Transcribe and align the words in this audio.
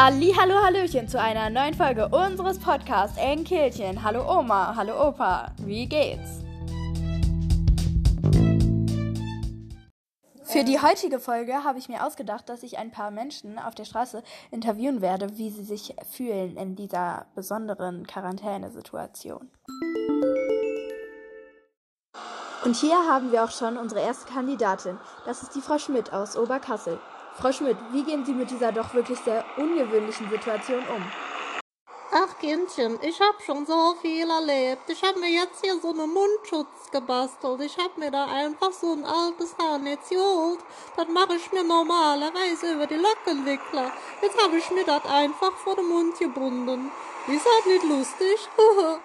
Halli, 0.00 0.32
hallo, 0.32 0.54
hallöchen 0.62 1.08
zu 1.08 1.20
einer 1.20 1.50
neuen 1.50 1.74
Folge 1.74 2.08
unseres 2.10 2.60
Podcasts 2.60 3.18
Enkelchen. 3.18 4.04
Hallo 4.04 4.22
Oma, 4.32 4.76
hallo 4.76 5.08
Opa, 5.08 5.50
wie 5.62 5.88
geht's? 5.88 6.44
Für 10.44 10.62
die 10.62 10.80
heutige 10.80 11.18
Folge 11.18 11.64
habe 11.64 11.80
ich 11.80 11.88
mir 11.88 12.06
ausgedacht, 12.06 12.48
dass 12.48 12.62
ich 12.62 12.78
ein 12.78 12.92
paar 12.92 13.10
Menschen 13.10 13.58
auf 13.58 13.74
der 13.74 13.86
Straße 13.86 14.22
interviewen 14.52 15.00
werde, 15.00 15.36
wie 15.36 15.50
sie 15.50 15.64
sich 15.64 15.96
fühlen 16.08 16.56
in 16.56 16.76
dieser 16.76 17.26
besonderen 17.34 18.06
Quarantänesituation. 18.06 19.50
Und 22.64 22.76
hier 22.76 22.98
haben 23.10 23.32
wir 23.32 23.42
auch 23.42 23.50
schon 23.50 23.76
unsere 23.76 24.02
erste 24.02 24.32
Kandidatin. 24.32 24.96
Das 25.26 25.42
ist 25.42 25.56
die 25.56 25.60
Frau 25.60 25.78
Schmidt 25.78 26.12
aus 26.12 26.36
Oberkassel. 26.36 27.00
Frau 27.40 27.52
Schmidt, 27.52 27.76
wie 27.92 28.02
gehen 28.02 28.24
Sie 28.24 28.32
mit 28.32 28.50
dieser 28.50 28.72
doch 28.72 28.92
wirklich 28.94 29.18
sehr 29.20 29.44
ungewöhnlichen 29.56 30.28
Situation 30.28 30.80
um? 30.80 31.04
Ach 32.10 32.36
Kindchen, 32.40 32.98
ich 33.00 33.20
habe 33.20 33.40
schon 33.46 33.64
so 33.64 33.94
viel 34.02 34.28
erlebt. 34.28 34.82
Ich 34.88 35.04
habe 35.04 35.20
mir 35.20 35.30
jetzt 35.30 35.62
hier 35.62 35.78
so 35.78 35.90
einen 35.90 36.12
Mundschutz 36.12 36.90
gebastelt. 36.90 37.60
Ich 37.60 37.78
habe 37.78 38.00
mir 38.00 38.10
da 38.10 38.24
einfach 38.24 38.72
so 38.72 38.92
ein 38.92 39.04
altes 39.04 39.54
Haarnetz 39.56 40.08
geholt. 40.08 40.58
Das 40.96 41.06
mache 41.06 41.36
ich 41.36 41.52
mir 41.52 41.62
normalerweise 41.62 42.72
über 42.72 42.88
die 42.88 42.96
Lockenwickler. 42.96 43.92
Jetzt 44.20 44.42
habe 44.42 44.56
ich 44.56 44.68
mir 44.72 44.84
das 44.84 45.04
einfach 45.04 45.52
vor 45.52 45.76
den 45.76 45.88
Mund 45.88 46.18
gebunden. 46.18 46.90
Ist 47.28 47.46
das 47.46 47.66
nicht 47.66 47.84
lustig? 47.84 48.48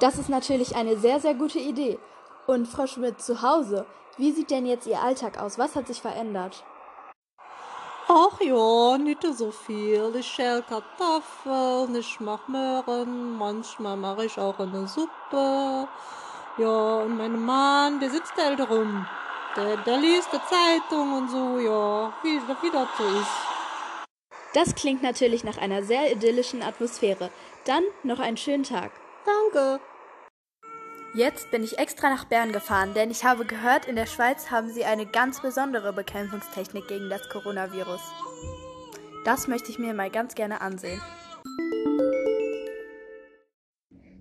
das 0.00 0.16
ist 0.16 0.30
natürlich 0.30 0.76
eine 0.76 0.96
sehr, 0.96 1.20
sehr 1.20 1.34
gute 1.34 1.58
Idee. 1.58 1.98
Und 2.46 2.68
Frau 2.68 2.86
Schmidt 2.86 3.20
zu 3.20 3.42
Hause, 3.42 3.84
wie 4.16 4.32
sieht 4.32 4.50
denn 4.50 4.64
jetzt 4.64 4.86
Ihr 4.86 5.02
Alltag 5.02 5.38
aus? 5.38 5.58
Was 5.58 5.76
hat 5.76 5.88
sich 5.88 6.00
verändert? 6.00 6.64
Ach 8.08 8.40
ja, 8.40 8.98
nicht 8.98 9.22
so 9.22 9.50
viel. 9.50 10.14
Ich 10.16 10.26
schäle 10.26 10.62
Kartoffeln, 10.62 11.94
ich 11.94 12.20
mache 12.20 12.50
Möhren, 12.50 13.36
manchmal 13.38 13.96
mache 13.96 14.26
ich 14.26 14.38
auch 14.38 14.58
eine 14.58 14.86
Suppe. 14.88 15.88
Ja, 16.58 16.96
und 17.02 17.16
mein 17.16 17.38
Mann, 17.40 18.00
der 18.00 18.10
sitzt 18.10 18.34
halt 18.36 18.60
rum. 18.68 19.06
Der, 19.56 19.76
der 19.78 19.98
liest 19.98 20.28
die 20.32 20.40
Zeitung 20.48 21.12
und 21.14 21.30
so, 21.30 21.58
ja, 21.58 22.12
wie, 22.22 22.40
wie 22.62 22.70
das 22.70 22.88
so 22.98 23.04
ist. 23.04 23.52
Das 24.54 24.74
klingt 24.74 25.02
natürlich 25.02 25.44
nach 25.44 25.56
einer 25.56 25.82
sehr 25.82 26.12
idyllischen 26.12 26.62
Atmosphäre. 26.62 27.30
Dann 27.64 27.84
noch 28.02 28.18
einen 28.18 28.36
schönen 28.36 28.64
Tag. 28.64 28.90
Danke. 29.24 29.80
Jetzt 31.14 31.50
bin 31.50 31.62
ich 31.62 31.78
extra 31.78 32.08
nach 32.08 32.24
Bern 32.24 32.52
gefahren, 32.52 32.94
denn 32.94 33.10
ich 33.10 33.22
habe 33.22 33.44
gehört, 33.44 33.84
in 33.84 33.96
der 33.96 34.06
Schweiz 34.06 34.50
haben 34.50 34.72
sie 34.72 34.86
eine 34.86 35.04
ganz 35.04 35.42
besondere 35.42 35.92
Bekämpfungstechnik 35.92 36.88
gegen 36.88 37.10
das 37.10 37.28
Coronavirus. 37.28 38.00
Das 39.26 39.46
möchte 39.46 39.70
ich 39.70 39.78
mir 39.78 39.92
mal 39.92 40.10
ganz 40.10 40.34
gerne 40.34 40.62
ansehen. 40.62 41.02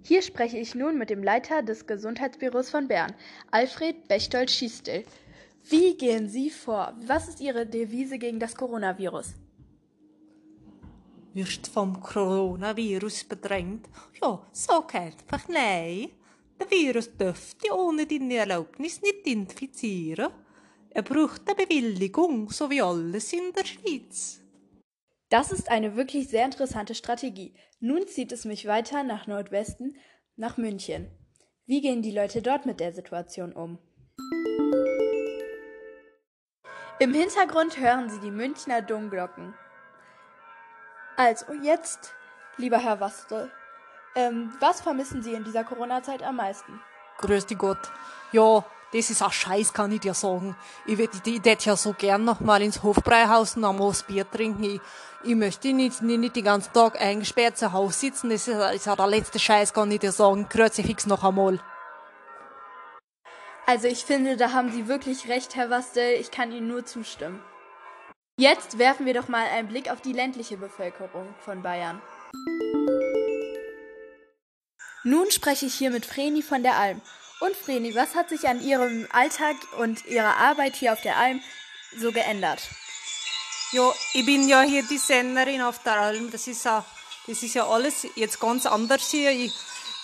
Hier 0.03 0.21
spreche 0.21 0.57
ich 0.57 0.75
nun 0.75 0.97
mit 0.97 1.09
dem 1.09 1.23
Leiter 1.23 1.61
des 1.61 1.87
Gesundheitsbüros 1.87 2.69
von 2.69 2.89
Bern, 2.89 3.13
Alfred 3.51 4.09
Bechtold-Schiestel. 4.09 5.05
Wie 5.63 5.95
gehen 5.95 6.27
Sie 6.27 6.49
vor? 6.49 6.93
Was 7.05 7.29
ist 7.29 7.39
Ihre 7.39 7.65
Devise 7.65 8.17
gegen 8.19 8.39
das 8.39 8.53
Coronavirus? 8.53 9.35
Wirst 11.33 11.67
vom 11.67 12.01
Coronavirus 12.01 13.23
bedrängt? 13.23 13.87
Ja, 14.21 14.45
sag 14.51 14.93
einfach 14.95 15.47
nein. 15.47 16.09
Der 16.61 16.69
Virus 16.69 17.17
dürfte 17.17 17.75
ohne 17.75 18.05
deine 18.05 18.35
Erlaubnis 18.35 19.01
nicht 19.01 19.25
infizieren. 19.25 20.31
Er 20.91 21.01
braucht 21.01 21.41
eine 21.47 21.55
Bewilligung, 21.55 22.51
so 22.51 22.69
wie 22.69 22.83
alles 22.83 23.33
in 23.33 23.51
der 23.53 23.65
Schweiz. 23.65 24.41
Das 25.29 25.51
ist 25.51 25.71
eine 25.71 25.95
wirklich 25.95 26.27
sehr 26.27 26.45
interessante 26.45 26.93
Strategie. 26.93 27.55
Nun 27.79 28.07
zieht 28.07 28.31
es 28.31 28.45
mich 28.45 28.67
weiter 28.67 29.01
nach 29.01 29.25
Nordwesten, 29.25 29.97
nach 30.35 30.57
München. 30.57 31.09
Wie 31.65 31.81
gehen 31.81 32.03
die 32.03 32.11
Leute 32.11 32.43
dort 32.43 32.67
mit 32.67 32.79
der 32.79 32.93
Situation 32.93 33.53
um? 33.53 33.79
Im 36.99 37.15
Hintergrund 37.15 37.79
hören 37.79 38.11
Sie 38.11 38.19
die 38.19 38.29
Münchner 38.29 38.83
Domglocken. 38.83 39.55
Also 41.17 41.53
jetzt, 41.53 42.13
lieber 42.57 42.77
Herr 42.77 42.99
Wastel, 42.99 43.51
ähm, 44.15 44.51
was 44.59 44.81
vermissen 44.81 45.21
Sie 45.23 45.33
in 45.33 45.43
dieser 45.43 45.63
Corona-Zeit 45.63 46.23
am 46.23 46.35
meisten? 46.35 46.81
Grüß 47.19 47.45
dich 47.45 47.57
Gott. 47.57 47.91
Ja, 48.31 48.63
das 48.93 49.09
ist 49.09 49.21
ein 49.21 49.31
Scheiß, 49.31 49.73
kann 49.73 49.91
ich 49.91 50.01
dir 50.01 50.13
sagen. 50.13 50.55
Ich 50.85 50.99
ich 50.99 51.65
ja 51.65 51.75
so 51.75 51.93
gern 51.93 52.25
noch 52.25 52.41
mal 52.41 52.61
ins 52.61 52.83
Hofbräuhaus 52.83 53.55
und 53.55 53.63
einmal 53.63 53.89
das 53.89 54.03
Bier 54.03 54.29
trinken. 54.29 54.63
Ich, 54.63 54.81
ich 55.23 55.35
möchte 55.35 55.71
nicht, 55.71 56.01
nicht, 56.01 56.19
nicht 56.19 56.35
den 56.35 56.43
ganzen 56.43 56.73
Tag 56.73 56.99
eingesperrt 56.99 57.57
zu 57.57 57.71
Hause 57.71 57.99
sitzen. 57.99 58.29
Das 58.29 58.47
ist, 58.47 58.57
ist 58.57 58.85
ja 58.85 58.95
der 58.95 59.07
letzte 59.07 59.39
Scheiß, 59.39 59.73
kann 59.73 59.91
ich 59.91 59.99
dir 59.99 60.11
sagen. 60.11 60.49
Kruzifix 60.49 61.05
noch 61.05 61.23
einmal. 61.23 61.59
Also 63.65 63.87
ich 63.87 64.03
finde, 64.03 64.35
da 64.35 64.51
haben 64.51 64.71
Sie 64.71 64.87
wirklich 64.87 65.29
recht, 65.29 65.55
Herr 65.55 65.69
Wastel. 65.69 66.15
Ich 66.19 66.31
kann 66.31 66.51
Ihnen 66.51 66.67
nur 66.67 66.85
zustimmen. 66.85 67.41
Jetzt 68.37 68.77
werfen 68.77 69.05
wir 69.05 69.13
doch 69.13 69.27
mal 69.27 69.45
einen 69.45 69.67
Blick 69.67 69.89
auf 69.89 70.01
die 70.01 70.13
ländliche 70.13 70.57
Bevölkerung 70.57 71.33
von 71.45 71.61
Bayern. 71.61 72.01
Nun 75.03 75.31
spreche 75.31 75.65
ich 75.65 75.73
hier 75.73 75.89
mit 75.89 76.05
Vreni 76.05 76.41
von 76.41 76.61
der 76.61 76.77
Alm. 76.77 77.01
Und 77.39 77.55
Vreni, 77.55 77.95
was 77.95 78.13
hat 78.13 78.29
sich 78.29 78.47
an 78.47 78.61
Ihrem 78.61 79.07
Alltag 79.11 79.55
und 79.79 80.05
Ihrer 80.05 80.37
Arbeit 80.37 80.75
hier 80.75 80.93
auf 80.93 81.01
der 81.01 81.17
Alm 81.17 81.41
so 81.97 82.11
geändert? 82.11 82.61
Ja, 83.71 83.91
ich 84.13 84.25
bin 84.25 84.47
ja 84.47 84.61
hier 84.61 84.83
die 84.83 84.99
Sennerin 84.99 85.61
auf 85.61 85.79
der 85.79 85.93
Alm. 85.93 86.29
Das 86.29 86.45
ist 86.47 86.65
ja, 86.65 86.85
das 87.25 87.41
ist 87.41 87.55
ja 87.55 87.67
alles 87.67 88.05
jetzt 88.15 88.39
ganz 88.39 88.67
anders 88.67 89.09
hier. 89.09 89.31
Ich, 89.31 89.53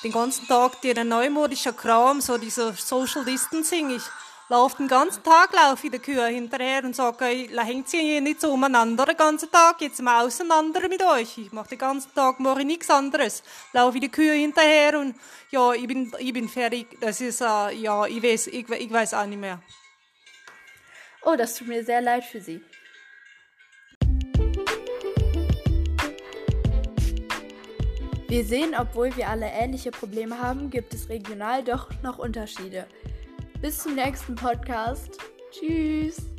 den 0.03 0.11
ganzen 0.11 0.47
Tag 0.47 0.81
der 0.81 1.03
neumodische 1.03 1.73
Kram, 1.73 2.19
so 2.19 2.37
dieser 2.37 2.73
Social 2.73 3.23
Distancing. 3.23 3.91
Ich 3.91 4.03
laufe 4.49 4.77
den 4.77 4.87
ganzen 4.87 5.23
Tag 5.23 5.53
laufe 5.53 5.87
ich 5.87 5.91
der 5.91 5.99
Kühe 5.99 6.25
hinterher 6.27 6.83
und 6.83 6.95
sage, 6.95 7.25
hängt 7.25 7.89
sie 7.89 7.99
hier 7.99 8.21
nicht 8.21 8.41
so 8.41 8.51
umeinander 8.51 9.05
den 9.05 9.17
ganzen 9.17 9.51
Tag, 9.51 9.81
jetzt 9.81 10.01
mal 10.01 10.25
auseinander 10.25 10.87
mit 10.87 11.03
euch. 11.03 11.37
Ich 11.37 11.51
mache 11.51 11.69
den 11.69 11.79
ganzen 11.79 12.13
Tag 12.13 12.39
mache 12.39 12.61
ich 12.61 12.65
nichts 12.65 12.89
anderes. 12.89 13.43
Laufe 13.73 13.97
ich 13.97 14.01
die 14.01 14.11
Kühe 14.11 14.33
hinterher 14.33 14.99
und 14.99 15.15
ja, 15.51 15.73
ich 15.73 15.87
bin, 15.87 16.11
ich 16.19 16.33
bin 16.33 16.47
fertig. 16.47 16.97
Das 17.01 17.21
ist, 17.21 17.41
äh, 17.41 17.73
ja, 17.73 18.05
ich 18.05 18.21
weiß, 18.23 18.47
ich, 18.47 18.69
ich 18.69 18.91
weiß 18.91 19.13
auch 19.13 19.25
nicht 19.25 19.39
mehr. 19.39 19.61
Oh, 21.23 21.35
das 21.35 21.55
tut 21.55 21.67
mir 21.67 21.83
sehr 21.83 22.01
leid 22.01 22.23
für 22.23 22.39
Sie. 22.39 22.61
Wir 28.29 28.43
sehen, 28.43 28.75
obwohl 28.77 29.15
wir 29.15 29.29
alle 29.29 29.47
ähnliche 29.47 29.91
Probleme 29.91 30.37
haben, 30.41 30.69
gibt 30.69 30.93
es 30.93 31.07
regional 31.07 31.63
doch 31.63 31.89
noch 32.03 32.17
Unterschiede. 32.17 32.85
Bis 33.61 33.79
zum 33.79 33.95
nächsten 33.95 34.35
Podcast. 34.35 35.17
Tschüss. 35.51 36.36